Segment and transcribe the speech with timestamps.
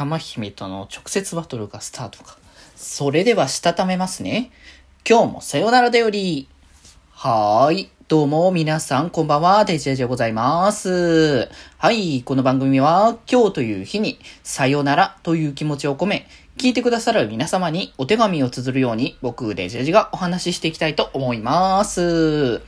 [0.00, 2.38] 玉姫との直接バトルがスタートか。
[2.74, 4.50] それではしたためますね。
[5.06, 6.48] 今日もさよならだより。
[7.10, 7.90] はーい。
[8.08, 11.50] どうも皆さんこんばんは、デジェジでございます。
[11.76, 12.22] はい。
[12.22, 16.26] この番組は今日という日にさよならという気持ちを込め、
[16.56, 22.62] 聞いてくださる皆様にお手紙を綴るように僕デジェジがお話ししていきたいと思います。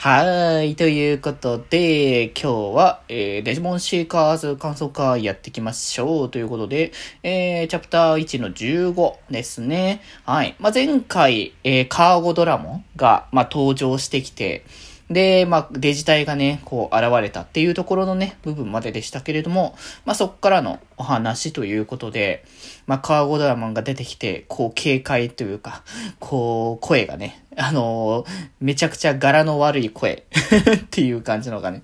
[0.00, 0.76] はい。
[0.76, 6.30] ということで、今日は、えー、デジモンシーカーズ感想会やっていきましょう。
[6.30, 6.92] ということで、
[7.24, 10.00] えー、チャプター1の15ですね。
[10.24, 10.54] はい。
[10.60, 14.64] まあ、前回、えー、カーゴドラモンが、まあ、登場してきて、
[15.10, 22.44] で、まあ、デジタイがね、こう、現れたっていうところのね、部分まででしたけれども、まあ、そっからのお話ということで、
[22.86, 25.82] まあ、カーゴドラマンが出てきて、こう、警戒というか、
[26.20, 28.26] こう、声がね、あのー、
[28.60, 30.24] めちゃくちゃ柄の悪い声
[30.76, 31.82] っていう感じのがね、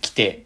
[0.00, 0.44] 来て、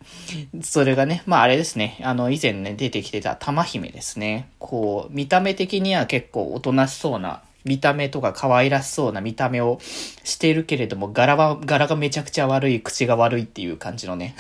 [0.63, 4.51] それがね、まあ、あれですね、あの、以前ね、出てきてた玉姫ですね。
[4.59, 14.35] こう、見た目的には結構おとなしそうな、見た目とか可愛らしそうな見た目をしているけれども、柄は、柄がめちゃくちゃ悪い、口が悪いっていう感じのね。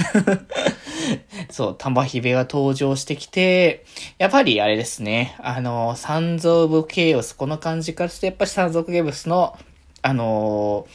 [1.50, 3.84] そう、玉姫が登場してきて、
[4.18, 9.58] やっぱりあれですね、あの、サンズ・オブ・ケイオス、この感じからして、やっぱりサンズ・オブ・ケイオスの、
[10.02, 10.86] あの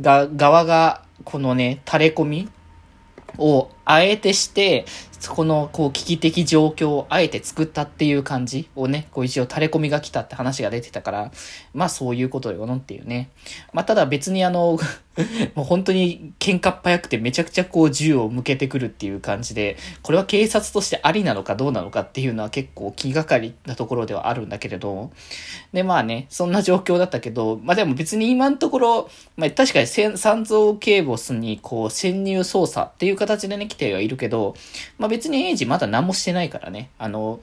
[0.00, 2.48] が、側が、このね、垂れ込み
[3.38, 4.84] をあえてして、
[5.28, 11.32] この、こう、危機的状況をあえて作ったっていう感じをね、こう一応垂れ込みが来たって話が出てたから、
[11.72, 13.30] まあそういうことよのっていうね。
[13.72, 14.78] まあただ別にあの、
[15.54, 25.10] もう本当に喧嘩っ早くてめちゃくちゃこう銃を向けてくるっていう感じで、これは警察としてありなのかどうなのかっていうのは結構気がかりなところではあるんだけれど、
[25.72, 34.54] でまあね、そんな状況だったけど、まあでも別に今のところ、まあ確かに三蔵警ボスにこう潜入捜査っていう形でね、てはいるけど、
[34.98, 37.40] まあ別にエイジまだ何もしてないからね、あの、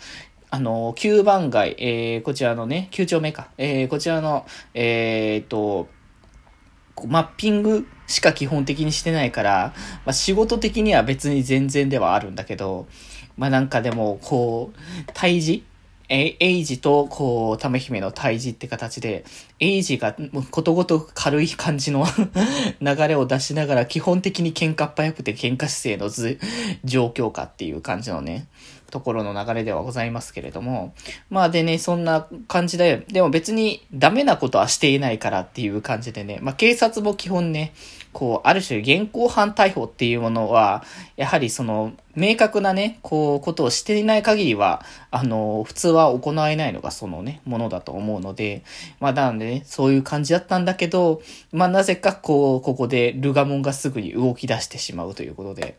[0.50, 4.45] あの、9番街、えー、こちらのね、9丁目か、えー、こちらの、
[4.76, 5.88] えー、っと、
[7.08, 9.73] マッピングしか基本的にしてないから、
[10.05, 12.86] まあ、仕事的には別に全然ではあるんだけど、
[13.36, 15.65] まあ、なんかでも、こう、退治
[16.16, 19.26] え、エイジと、こう、ため姫の退治って形で、
[19.60, 20.16] エイジが
[20.52, 22.06] ことごとく軽い感じの
[22.82, 26.40] 流れを出しながら、基本的に喧嘩っ早くて喧嘩姿勢のず、
[26.84, 28.46] 状況下っていう感じのね、
[28.92, 30.94] ところの流れではございますけれども、
[31.32, 37.74] まあでね、そんな感じで、でも別にダメなことはしていないからっていう感じでね、まあ警察も基本ね、
[38.12, 40.84] こう、ある種現行犯逮捕っていうものは、
[41.18, 48.64] やはりその、明確なね、こう、ことをしていない限りは、あの、普通は行えないのがそのね、ものだと思うので、
[49.00, 55.76] まあ、なんでね、そういう感じだったんだけど、まあ、なぜかこう、ここでルガモンがすぐに動き出してしまうということで、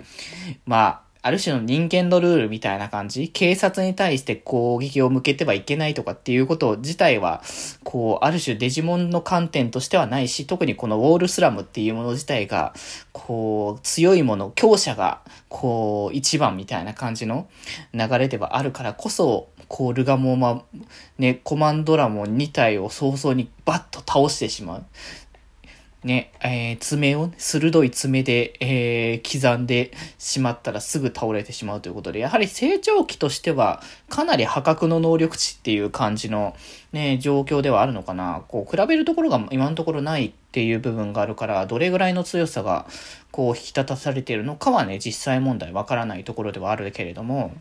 [0.67, 3.31] まあ、ある種の人間のルールみたいな感じ？
[3.31, 7.43] 警察に対して攻撃を向けてはいけないとかっていうこと自体は、
[7.83, 12.75] こう、ある種デジモンの観点としてはないし、特にこのウォールスラムっていうもの自体が、
[13.13, 17.49] こう、強いもの、強者が、こう、一番みたいな感じの
[17.95, 20.63] 流れではあるからこそ、こう、ルガモーマ、
[21.17, 24.85] ね、コマンドラモン2体を早々にバッと倒してしまう。
[26.05, 36.55] ね、えー、爪を、鋭い爪で、えー、刻んでしまったらすぐ倒れてしまうということで、やはり成長期としては、かなり破格の能力値っていう感じの、
[36.93, 38.45] ね、状況ではあるのかな。
[38.49, 42.87] こう、比べるところが今のところないっていう部分があるから、どれぐらいの強さが、
[43.31, 47.55] こう、引き立たされているのかはね、実際問題わからないところではあるけれども、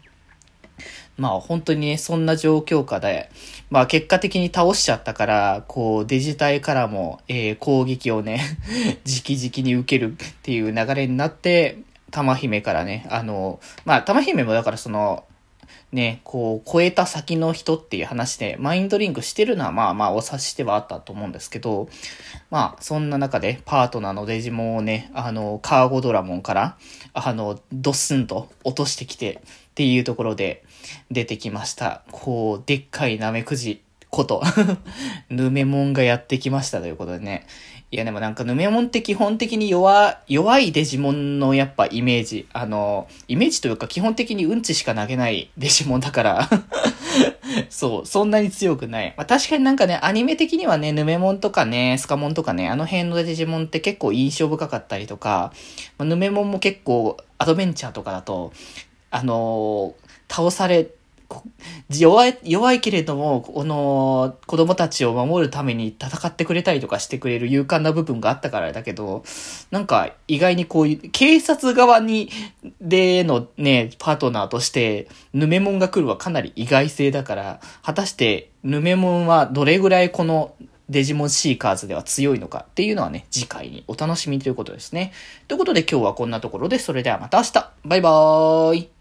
[1.18, 3.30] まあ本当にね、そんな状況下で、
[3.70, 8.42] まあ結果的に倒しちゃったから、こうデジタルからも、えー、攻撃をね、
[9.06, 11.78] 直々に受けるっていう流れになって、
[12.12, 15.26] 玉姫からね、あの、まあ玉姫もだからその、
[15.94, 21.88] ね、こう、超えた先の人っていう話で、マインドリンクしてるのは、まあまあ、お察してはあったと思うんですけど、
[22.50, 26.78] まあ、そんな中で、パートナーのデジモンをね、あの、カーゴドラモンから、
[27.14, 29.42] あの、ドスンと落としてきて、
[29.74, 30.64] っていうところで
[31.10, 32.04] 出てきました。
[32.12, 33.81] こう、でっかいナメクジ
[34.12, 34.44] こと、
[35.31, 37.48] ヌメモンがやってきましたということでね。
[37.90, 42.48] いやでもなんかヌメモンって基本的に弱、弱いデジモンのやっぱイメージ。
[42.54, 46.50] あの、イメージというか基本的にうんちしか投げない デジモンだから
[47.72, 49.16] そう、そんなに強くない。
[49.18, 55.54] まあ確かになんかね、アニメ的にはね、ヌメモンとかね、スカモンとかね、あの辺のデジモンって結構印象深かったりとか、
[55.98, 58.54] まあ、ヌメモンも結構アドベンチャーとかだと、
[59.13, 59.94] あの、
[60.27, 60.89] 倒され、
[61.89, 69.24] 弱い、弱いけれども、この、子供たちを守るために戦ってくれたりとかしてくれる勇敢な部分があったからだけど、
[69.69, 72.30] なんか意外にこういう、警察側に、
[72.81, 80.56] でのね、パートナーとして、ヌメモンが来るはかなり意外性だから、果たして、ヌメモンはどれぐらいこの
[80.89, 85.13] デジモンシーカーズでは強いのかっていうのはね、次回にお楽しみということですね。
[85.48, 88.93] ということで今日はこんなところで、それではまた明日バイバーイ